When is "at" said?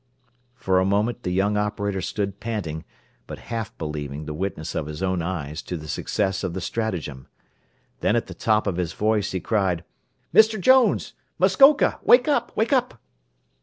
8.15-8.25